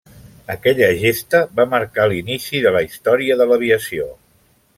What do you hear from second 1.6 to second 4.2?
marcar l'inici de la història de l'aviació.